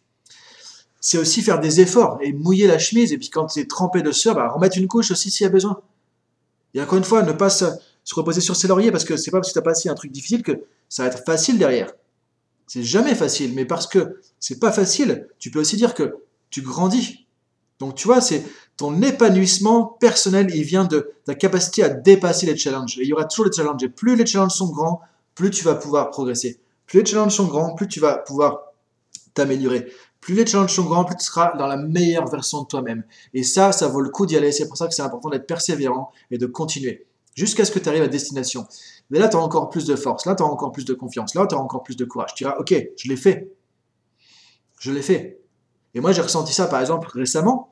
c'est 1.01 1.19
aussi 1.19 1.43
faire 1.43 1.61
des 1.61 1.81
efforts 1.81 2.19
et 2.23 2.33
mouiller 2.33 2.67
la 2.67 2.79
chemise. 2.79 3.12
Et 3.12 3.19
puis 3.19 3.31
quand 3.31 3.49
c'est 3.49 3.67
trempé 3.67 4.03
de 4.03 4.12
sueur, 4.12 4.35
bah, 4.35 4.49
remettre 4.49 4.79
une 4.79 4.87
couche 4.87 5.11
aussi 5.11 5.31
s'il 5.31 5.45
y 5.45 5.47
a 5.47 5.51
besoin. 5.51 5.81
Et 6.75 6.81
encore 6.81 6.99
une 6.99 7.05
fois, 7.05 7.23
ne 7.23 7.33
pas 7.33 7.51
se, 7.51 7.65
reposer 8.12 8.41
sur 8.41 8.57
ses 8.57 8.69
lauriers 8.69 8.93
parce 8.93 9.05
que 9.05 9.17
c'est 9.17 9.31
pas 9.31 9.39
parce 9.39 9.49
que 9.49 9.53
tu 9.55 9.59
as 9.59 9.63
passé 9.63 9.89
un 9.89 9.95
truc 9.95 10.13
difficile 10.13 10.43
que 10.43 10.61
ça 10.89 11.05
va 11.05 11.09
être 11.09 11.25
facile 11.25 11.59
derrière. 11.59 11.93
C'est 12.67 12.83
jamais 12.83 13.15
facile, 13.15 13.55
mais 13.55 13.65
parce 13.65 13.87
que 13.87 14.21
c'est 14.39 14.59
pas 14.59 14.73
facile, 14.73 15.29
tu 15.39 15.51
peux 15.51 15.61
aussi 15.61 15.77
dire 15.77 15.95
que 15.95 16.17
tu 16.51 16.63
grandis. 16.63 17.27
Donc 17.81 17.94
tu 17.94 18.06
vois, 18.06 18.21
c'est 18.21 18.44
ton 18.77 19.03
épanouissement 19.03 19.85
personnel, 19.85 20.50
il 20.55 20.62
vient 20.62 20.85
de 20.85 21.12
ta 21.25 21.35
capacité 21.35 21.82
à 21.82 21.88
dépasser 21.88 22.47
les 22.47 22.56
challenges. 22.56 22.99
Et 22.99 23.03
il 23.03 23.09
y 23.09 23.12
aura 23.12 23.25
toujours 23.25 23.47
des 23.47 23.56
challenges. 23.56 23.82
Et 23.82 23.88
plus 23.88 24.17
les 24.17 24.27
challenges 24.27 24.53
sont 24.53 24.71
grands, 24.71 25.00
plus 25.35 25.50
tu 25.50 25.65
vas 25.65 25.75
pouvoir 25.75 26.11
progresser. 26.11 26.61
Plus 26.87 27.00
les 27.00 27.06
challenges 27.06 27.35
sont 27.35 27.47
grands, 27.47 27.75
plus 27.75 27.88
tu 27.88 27.99
vas 27.99 28.19
pouvoir 28.19 28.73
t'améliorer. 29.35 29.91
Plus 30.21 30.35
les 30.35 30.47
challenges 30.47 30.75
sont 30.75 30.85
grands, 30.85 31.05
plus 31.05 31.17
tu 31.17 31.25
seras 31.25 31.56
dans 31.56 31.67
la 31.67 31.79
meilleure 31.79 32.29
version 32.29 32.62
de 32.62 32.67
toi-même. 32.67 33.03
Et 33.32 33.43
ça, 33.43 33.73
ça 33.73 33.88
vaut 33.88 34.03
le 34.03 34.11
coup 34.11 34.27
d'y 34.27 34.37
aller. 34.37 34.53
C'est 34.53 34.69
pour 34.69 34.77
ça 34.77 34.87
que 34.87 34.94
c'est 34.94 35.03
important 35.03 35.31
d'être 35.31 35.47
persévérant 35.47 36.11
et 36.31 36.37
de 36.37 36.47
continuer 36.47 37.06
jusqu'à 37.35 37.65
ce 37.65 37.71
que 37.71 37.79
tu 37.79 37.88
arrives 37.88 38.03
à 38.03 38.09
destination. 38.09 38.67
Mais 39.09 39.19
là, 39.19 39.29
tu 39.29 39.37
as 39.37 39.41
encore 39.41 39.71
plus 39.71 39.87
de 39.87 39.97
force, 39.97 40.27
là, 40.27 40.35
tu 40.35 40.43
as 40.43 40.47
encore 40.47 40.73
plus 40.73 40.85
de 40.85 40.93
confiance, 40.93 41.35
là, 41.35 41.47
tu 41.47 41.55
as 41.55 41.59
encore 41.59 41.82
plus 41.82 41.97
de 41.97 42.05
courage. 42.05 42.35
Tu 42.35 42.44
diras, 42.44 42.56
ok, 42.59 42.75
je 42.97 43.09
l'ai 43.09 43.17
fait. 43.17 43.50
Je 44.79 44.93
l'ai 44.93 45.03
fait. 45.03 45.41
Et 45.94 46.00
moi, 46.00 46.12
j'ai 46.12 46.23
ressenti 46.23 46.53
ça, 46.53 46.67
par 46.67 46.81
exemple, 46.81 47.09
récemment, 47.12 47.69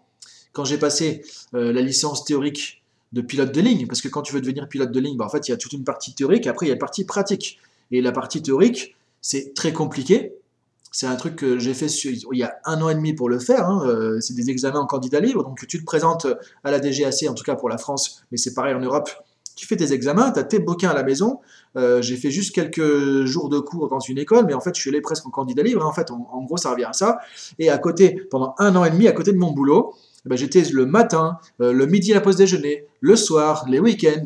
quand 0.52 0.64
j'ai 0.64 0.78
passé 0.78 1.22
euh, 1.54 1.72
la 1.72 1.80
licence 1.80 2.24
théorique 2.24 2.82
de 3.12 3.20
pilote 3.20 3.52
de 3.52 3.60
ligne. 3.60 3.86
Parce 3.86 4.00
que 4.00 4.08
quand 4.08 4.22
tu 4.22 4.34
veux 4.34 4.40
devenir 4.40 4.68
pilote 4.68 4.90
de 4.90 5.00
ligne, 5.00 5.16
bah, 5.16 5.24
en 5.24 5.28
fait, 5.28 5.48
il 5.48 5.50
y 5.50 5.54
a 5.54 5.56
toute 5.56 5.72
une 5.72 5.84
partie 5.84 6.14
théorique, 6.14 6.46
après, 6.46 6.66
il 6.66 6.68
y 6.68 6.72
a 6.72 6.74
une 6.74 6.80
partie 6.80 7.04
pratique. 7.04 7.58
Et 7.90 8.00
la 8.00 8.12
partie 8.12 8.42
théorique, 8.42 8.96
c'est 9.22 9.54
très 9.54 9.72
compliqué, 9.72 10.34
c'est 10.90 11.06
un 11.06 11.16
truc 11.16 11.36
que 11.36 11.58
j'ai 11.58 11.74
fait 11.74 11.86
il 11.86 12.38
y 12.38 12.42
a 12.42 12.56
un 12.64 12.80
an 12.82 12.88
et 12.88 12.94
demi 12.94 13.12
pour 13.12 13.28
le 13.28 13.38
faire. 13.38 13.68
Hein, 13.68 13.82
euh, 13.86 14.20
c'est 14.20 14.34
des 14.34 14.50
examens 14.50 14.80
en 14.80 14.86
candidat 14.86 15.20
libre. 15.20 15.44
Donc 15.44 15.66
tu 15.66 15.78
te 15.78 15.84
présentes 15.84 16.26
à 16.64 16.70
la 16.70 16.80
DGAC, 16.80 17.24
en 17.28 17.34
tout 17.34 17.44
cas 17.44 17.56
pour 17.56 17.68
la 17.68 17.78
France, 17.78 18.22
mais 18.30 18.38
c'est 18.38 18.54
pareil 18.54 18.74
en 18.74 18.80
Europe. 18.80 19.10
Tu 19.54 19.66
fais 19.66 19.76
tes 19.76 19.92
examens, 19.92 20.30
tu 20.30 20.38
as 20.38 20.44
tes 20.44 20.60
bouquins 20.60 20.90
à 20.90 20.94
la 20.94 21.02
maison. 21.02 21.40
Euh, 21.76 22.00
j'ai 22.00 22.16
fait 22.16 22.30
juste 22.30 22.54
quelques 22.54 23.24
jours 23.24 23.48
de 23.48 23.58
cours 23.58 23.88
dans 23.88 23.98
une 23.98 24.16
école, 24.16 24.46
mais 24.46 24.54
en 24.54 24.60
fait, 24.60 24.74
je 24.74 24.80
suis 24.80 24.90
allé 24.90 25.00
presque 25.00 25.26
en 25.26 25.30
candidat 25.30 25.62
libre. 25.62 25.84
Hein. 25.84 25.88
en 25.88 25.92
fait, 25.92 26.10
en, 26.10 26.44
gros, 26.44 26.56
ça 26.56 26.70
revient 26.70 26.84
à 26.84 26.92
ça. 26.92 27.18
Et 27.58 27.68
à 27.68 27.76
côté, 27.78 28.22
pendant 28.30 28.54
un 28.58 28.76
an 28.76 28.84
et 28.84 28.90
demi, 28.90 29.08
à 29.08 29.12
côté 29.12 29.32
de 29.32 29.36
mon 29.36 29.50
boulot, 29.50 29.94
j'étais 30.30 30.62
le 30.72 30.86
matin, 30.86 31.38
euh, 31.60 31.72
le 31.72 31.86
midi 31.86 32.12
à 32.12 32.16
la 32.16 32.20
pause 32.20 32.36
déjeuner, 32.36 32.86
le 33.00 33.16
soir, 33.16 33.64
les 33.68 33.78
week-ends, 33.78 34.24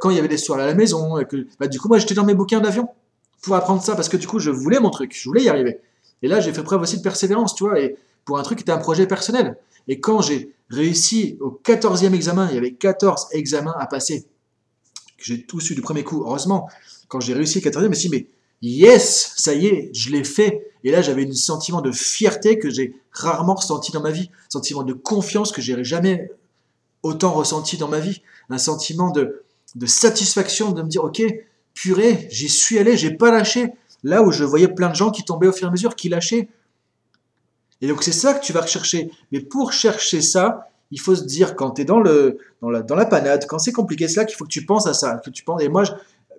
quand 0.00 0.10
il 0.10 0.16
y 0.16 0.18
avait 0.20 0.28
des 0.28 0.36
soirées 0.36 0.62
à 0.62 0.66
la 0.66 0.74
maison. 0.74 1.16
Bah, 1.58 1.66
du 1.66 1.80
coup, 1.80 1.88
moi, 1.88 1.98
j'étais 1.98 2.14
dans 2.14 2.24
mes 2.24 2.34
bouquins 2.34 2.60
d'avion 2.60 2.88
pour 3.42 3.56
apprendre 3.56 3.82
ça 3.82 3.96
parce 3.96 4.08
que 4.08 4.16
du 4.16 4.28
coup, 4.28 4.38
je 4.38 4.50
voulais 4.50 4.78
mon 4.78 4.90
truc, 4.90 5.12
je 5.14 5.28
voulais 5.28 5.42
y 5.42 5.48
arriver. 5.48 5.80
Et 6.22 6.28
là, 6.28 6.40
j'ai 6.40 6.52
fait 6.52 6.62
preuve 6.62 6.82
aussi 6.82 6.96
de 6.98 7.02
persévérance, 7.02 7.54
tu 7.54 7.64
vois, 7.64 7.80
et 7.80 7.96
pour 8.24 8.38
un 8.38 8.42
truc 8.42 8.58
qui 8.58 8.62
était 8.62 8.72
un 8.72 8.78
projet 8.78 9.06
personnel. 9.06 9.56
Et 9.88 10.00
quand 10.00 10.22
j'ai 10.22 10.54
réussi 10.70 11.36
au 11.40 11.60
14e 11.64 12.14
examen, 12.14 12.48
il 12.50 12.54
y 12.54 12.58
avait 12.58 12.72
14 12.72 13.28
examens 13.32 13.74
à 13.78 13.86
passer, 13.86 14.26
que 15.18 15.24
j'ai 15.24 15.44
tous 15.44 15.70
eu 15.70 15.74
du 15.74 15.82
premier 15.82 16.04
coup, 16.04 16.22
heureusement, 16.24 16.68
quand 17.08 17.20
j'ai 17.20 17.34
réussi 17.34 17.60
le 17.60 17.70
14e, 17.70 17.82
je 17.82 17.88
me 17.88 17.94
suis 17.94 18.08
dit, 18.08 18.16
mais 18.16 18.26
yes, 18.62 19.34
ça 19.36 19.54
y 19.54 19.66
est, 19.66 19.90
je 19.94 20.10
l'ai 20.10 20.24
fait. 20.24 20.72
Et 20.84 20.90
là, 20.90 21.02
j'avais 21.02 21.26
un 21.26 21.32
sentiment 21.32 21.80
de 21.80 21.92
fierté 21.92 22.58
que 22.58 22.70
j'ai 22.70 22.94
rarement 23.10 23.54
ressenti 23.54 23.92
dans 23.92 24.02
ma 24.02 24.10
vie, 24.10 24.30
un 24.46 24.50
sentiment 24.50 24.82
de 24.82 24.92
confiance 24.92 25.52
que 25.52 25.62
j'ai 25.62 25.82
jamais 25.84 26.30
autant 27.02 27.32
ressenti 27.32 27.76
dans 27.76 27.88
ma 27.88 28.00
vie, 28.00 28.22
un 28.50 28.58
sentiment 28.58 29.10
de, 29.10 29.44
de 29.74 29.86
satisfaction 29.86 30.72
de 30.72 30.82
me 30.82 30.88
dire, 30.88 31.04
ok, 31.04 31.22
purée, 31.74 32.28
j'y 32.30 32.48
suis 32.48 32.78
allé, 32.78 32.96
j'ai 32.96 33.10
pas 33.10 33.30
lâché, 33.30 33.72
Là 34.04 34.22
où 34.22 34.30
je 34.30 34.44
voyais 34.44 34.68
plein 34.68 34.90
de 34.90 34.94
gens 34.94 35.10
qui 35.10 35.24
tombaient 35.24 35.48
au 35.48 35.52
fur 35.52 35.66
et 35.66 35.68
à 35.68 35.72
mesure, 35.72 35.96
qui 35.96 36.10
lâchaient. 36.10 36.48
Et 37.80 37.88
donc 37.88 38.02
c'est 38.02 38.12
ça 38.12 38.34
que 38.34 38.44
tu 38.44 38.52
vas 38.52 38.60
rechercher. 38.60 39.10
Mais 39.32 39.40
pour 39.40 39.72
chercher 39.72 40.20
ça, 40.20 40.68
il 40.90 41.00
faut 41.00 41.16
se 41.16 41.24
dire 41.24 41.56
quand 41.56 41.72
tu 41.72 41.82
es 41.82 41.84
dans, 41.86 41.98
le, 41.98 42.38
dans, 42.60 42.68
la, 42.68 42.82
dans 42.82 42.94
la 42.94 43.06
panade, 43.06 43.46
quand 43.48 43.58
c'est 43.58 43.72
compliqué, 43.72 44.06
c'est 44.06 44.20
là 44.20 44.26
qu'il 44.26 44.36
faut 44.36 44.44
que 44.44 44.50
tu 44.50 44.66
penses 44.66 44.86
à 44.86 44.92
ça. 44.92 45.20
Que 45.24 45.30
tu 45.30 45.42
penses, 45.42 45.62
et 45.62 45.68
moi, 45.68 45.84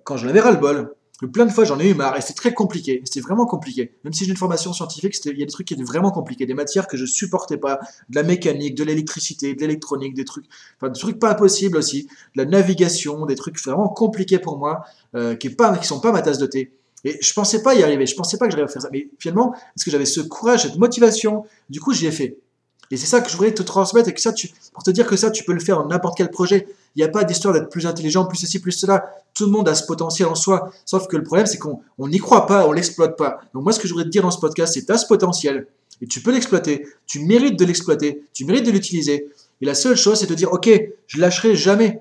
quand 0.04 0.16
j'en 0.16 0.28
avais 0.28 0.40
ras 0.40 0.52
le 0.52 0.58
bol, 0.58 0.94
plein 1.24 1.46
de 1.46 1.50
fois 1.50 1.64
j'en 1.64 1.80
ai 1.80 1.88
eu 1.88 1.94
marre 1.94 2.16
et 2.16 2.20
c'était 2.20 2.34
très 2.34 2.52
compliqué. 2.52 3.00
C'était 3.04 3.20
vraiment 3.20 3.46
compliqué. 3.46 3.92
Même 4.04 4.12
si 4.12 4.24
j'ai 4.24 4.30
une 4.30 4.36
formation 4.36 4.72
scientifique, 4.72 5.16
il 5.24 5.38
y 5.38 5.42
a 5.42 5.46
des 5.46 5.52
trucs 5.52 5.66
qui 5.66 5.74
étaient 5.74 5.82
vraiment 5.82 6.10
compliqués, 6.10 6.44
des 6.44 6.54
matières 6.54 6.86
que 6.86 6.96
je 6.96 7.06
supportais 7.06 7.56
pas, 7.56 7.80
de 8.10 8.16
la 8.16 8.22
mécanique, 8.22 8.74
de 8.74 8.84
l'électricité, 8.84 9.54
de 9.54 9.60
l'électronique, 9.60 10.14
des 10.14 10.24
trucs, 10.24 10.44
enfin 10.76 10.90
des 10.90 10.98
trucs 10.98 11.18
pas 11.18 11.30
impossibles 11.30 11.78
aussi, 11.78 12.04
de 12.36 12.42
la 12.42 12.44
navigation, 12.44 13.24
des 13.24 13.34
trucs 13.34 13.58
vraiment 13.64 13.88
compliqués 13.88 14.38
pour 14.38 14.58
moi, 14.58 14.84
euh, 15.14 15.34
qui, 15.36 15.46
est 15.46 15.56
pas, 15.56 15.76
qui 15.78 15.86
sont 15.86 16.00
pas 16.00 16.12
ma 16.12 16.20
tasse 16.20 16.38
de 16.38 16.46
thé. 16.46 16.72
Et 17.04 17.18
je 17.20 17.32
pensais 17.32 17.62
pas 17.62 17.74
y 17.74 17.82
arriver, 17.82 18.04
je 18.04 18.16
pensais 18.16 18.36
pas 18.36 18.46
que 18.46 18.52
j'allais 18.52 18.68
faire 18.68 18.82
ça. 18.82 18.88
Mais 18.92 19.08
finalement, 19.18 19.52
parce 19.52 19.84
que 19.84 19.90
j'avais 19.90 20.06
ce 20.06 20.20
courage, 20.20 20.62
cette 20.62 20.76
motivation, 20.76 21.44
du 21.70 21.80
coup, 21.80 21.92
j'y 21.92 22.06
ai 22.06 22.10
fait. 22.10 22.38
Et 22.90 22.96
c'est 22.96 23.06
ça 23.06 23.20
que 23.20 23.30
je 23.30 23.36
voulais 23.36 23.54
te 23.54 23.62
transmettre, 23.62 24.08
et 24.08 24.14
que 24.14 24.20
ça, 24.20 24.32
tu, 24.32 24.50
pour 24.72 24.82
te 24.82 24.90
dire 24.90 25.06
que 25.06 25.16
ça, 25.16 25.30
tu 25.30 25.44
peux 25.44 25.52
le 25.52 25.60
faire 25.60 25.78
dans 25.78 25.88
n'importe 25.88 26.16
quel 26.16 26.30
projet. 26.30 26.66
Il 26.96 27.00
n'y 27.00 27.04
a 27.04 27.08
pas 27.08 27.24
d'histoire 27.24 27.52
d'être 27.52 27.68
plus 27.68 27.86
intelligent, 27.86 28.24
plus 28.24 28.38
ceci, 28.38 28.58
plus 28.58 28.72
cela. 28.72 29.04
Tout 29.34 29.44
le 29.44 29.52
monde 29.52 29.68
a 29.68 29.74
ce 29.74 29.84
potentiel 29.84 30.28
en 30.28 30.34
soi. 30.34 30.70
Sauf 30.86 31.06
que 31.06 31.16
le 31.16 31.22
problème, 31.22 31.46
c'est 31.46 31.58
qu'on 31.58 31.82
n'y 32.00 32.18
croit 32.18 32.46
pas, 32.46 32.66
on 32.66 32.72
l'exploite 32.72 33.16
pas. 33.18 33.38
Donc 33.52 33.64
moi, 33.64 33.72
ce 33.72 33.78
que 33.78 33.86
je 33.86 33.92
voudrais 33.92 34.06
te 34.06 34.10
dire 34.10 34.22
dans 34.22 34.30
ce 34.30 34.40
podcast, 34.40 34.74
c'est 34.74 34.86
tu 34.86 34.92
as 34.92 34.98
ce 34.98 35.06
potentiel, 35.06 35.66
et 36.00 36.06
tu 36.06 36.20
peux 36.20 36.32
l'exploiter. 36.32 36.86
Tu 37.06 37.20
mérites 37.20 37.58
de 37.58 37.64
l'exploiter, 37.64 38.24
tu 38.32 38.44
mérites 38.44 38.66
de 38.66 38.70
l'utiliser. 38.70 39.28
Et 39.60 39.66
la 39.66 39.74
seule 39.74 39.96
chose, 39.96 40.18
c'est 40.20 40.28
de 40.28 40.34
dire, 40.34 40.52
ok, 40.52 40.68
je 41.06 41.20
lâcherai 41.20 41.54
jamais 41.54 42.00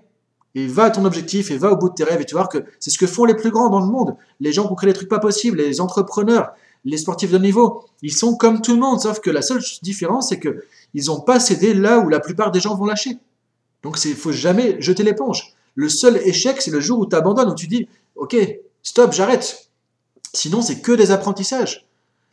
et 0.56 0.68
va 0.68 0.86
à 0.86 0.90
ton 0.90 1.04
objectif 1.04 1.52
et 1.52 1.58
va 1.58 1.72
au 1.72 1.76
bout 1.76 1.90
de 1.90 1.96
tes 1.96 2.04
rêves 2.06 2.22
et 2.22 2.26
tu 2.26 2.34
vas 2.34 2.42
voir 2.42 2.50
que 2.50 2.60
c'est 2.80 2.90
ce 2.90 2.98
que 2.98 3.08
font 3.08 3.26
les 3.26 3.36
plus 3.36 3.52
grands 3.52 3.70
dans 3.70 3.82
le 3.82 3.88
monde. 3.88 4.16
Les 4.40 4.54
gens 4.54 4.66
qui 4.66 4.72
ont 4.72 4.76
créé 4.76 4.90
des 4.90 4.96
trucs 4.96 5.10
pas 5.10 5.20
possibles, 5.20 5.58
les 5.58 5.82
entrepreneurs, 5.82 6.52
les 6.86 6.98
sportifs 6.98 7.32
de 7.32 7.38
niveau, 7.38 7.84
ils 8.02 8.14
sont 8.14 8.38
comme 8.38 8.62
tout 8.62 8.74
le 8.74 8.80
monde, 8.80 9.02
sauf 9.02 9.20
que 9.20 9.30
la 9.30 9.42
seule 9.42 9.62
différence, 9.82 10.30
c'est 10.30 10.40
que 10.40 10.64
ils 10.94 11.08
n'ont 11.08 11.20
pas 11.20 11.40
cédé 11.40 11.74
là 11.74 12.00
où 12.00 12.08
la 12.08 12.22
plupart 12.22 12.52
des 12.52 12.62
gens 12.62 12.76
vont 12.76 12.86
lâcher. 12.86 13.18
Donc 13.86 14.04
il 14.04 14.16
faut 14.16 14.32
jamais 14.32 14.82
jeter 14.82 15.04
l'éponge. 15.04 15.54
Le 15.76 15.90
seul 15.90 16.18
échec, 16.18 16.60
c'est 16.60 16.72
le 16.72 16.80
jour 16.80 16.98
où 16.98 17.06
tu 17.06 17.16
abandonnes, 17.16 17.50
où 17.50 17.54
tu 17.54 17.68
dis, 17.68 17.88
ok, 18.16 18.36
stop, 18.82 19.14
j'arrête. 19.14 19.70
Sinon, 20.34 20.64
c'est 20.64 20.82
que 20.82 20.92
des 20.92 21.12
apprentissages. 21.12 21.88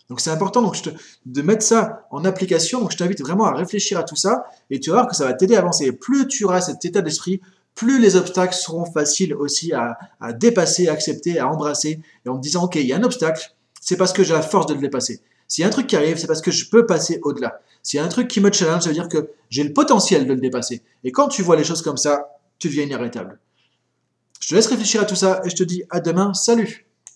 Donc 0.08 0.20
c'est 0.20 0.30
important 0.30 0.62
donc, 0.62 0.78
de 1.26 1.42
mettre 1.42 1.62
ça 1.62 2.06
en 2.10 2.24
application. 2.24 2.80
Donc 2.80 2.92
je 2.92 2.96
t'invite 2.96 3.20
vraiment 3.20 3.44
à 3.44 3.54
réfléchir 3.54 3.98
à 3.98 4.02
tout 4.02 4.16
ça 4.16 4.46
et 4.70 4.80
tu 4.80 4.88
vas 4.88 4.96
voir 4.96 5.08
que 5.08 5.14
ça 5.14 5.26
va 5.26 5.34
t'aider 5.34 5.54
à 5.54 5.58
avancer. 5.58 5.84
Et 5.84 5.92
plus 5.92 6.26
tu 6.26 6.44
auras 6.44 6.62
cet 6.62 6.86
état 6.86 7.02
d'esprit, 7.02 7.42
plus 7.74 8.00
les 8.00 8.16
obstacles 8.16 8.54
seront 8.54 8.86
faciles 8.86 9.34
aussi 9.34 9.74
à, 9.74 9.98
dépasser, 10.32 10.88
à 10.88 10.92
accepter, 10.92 11.38
à 11.38 11.48
embrasser, 11.48 12.00
et 12.24 12.30
en 12.30 12.36
te 12.36 12.40
disant, 12.40 12.64
OK, 12.64 12.76
il 12.76 12.86
y 12.86 12.94
a 12.94 12.96
un 12.96 13.02
obstacle, 13.02 13.54
c'est 13.78 13.98
parce 13.98 14.14
que 14.14 14.24
j'ai 14.24 14.32
la 14.32 14.40
force 14.40 14.66
de 14.66 14.74
le 14.74 14.80
dépasser. 14.80 15.20
S'il 15.52 15.64
un 15.64 15.68
truc 15.68 15.86
qui 15.86 15.96
arrive, 15.96 16.16
c'est 16.16 16.26
parce 16.26 16.40
que 16.40 16.50
je 16.50 16.70
peux 16.70 16.86
passer 16.86 17.20
au-delà. 17.24 17.60
S'il 17.82 18.00
un 18.00 18.08
truc 18.08 18.26
qui 18.26 18.40
me 18.40 18.50
challenge, 18.50 18.84
ça 18.84 18.88
veut 18.88 18.94
dire 18.94 19.10
que 19.10 19.32
j'ai 19.50 19.62
le 19.62 19.74
potentiel 19.74 20.26
de 20.26 20.32
le 20.32 20.40
dépasser. 20.40 20.80
Et 21.04 21.12
quand 21.12 21.28
tu 21.28 21.42
vois 21.42 21.56
les 21.56 21.62
choses 21.62 21.82
comme 21.82 21.98
ça, 21.98 22.38
tu 22.58 22.68
deviens 22.68 22.84
inarrêtable. 22.84 23.38
Je 24.40 24.48
te 24.48 24.54
laisse 24.54 24.66
réfléchir 24.66 25.02
à 25.02 25.04
tout 25.04 25.14
ça 25.14 25.42
et 25.44 25.50
je 25.50 25.54
te 25.54 25.62
dis 25.62 25.82
à 25.90 26.00
demain. 26.00 26.32
Salut 26.32 26.86